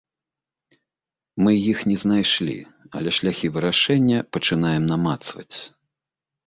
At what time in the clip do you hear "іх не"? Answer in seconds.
1.73-1.97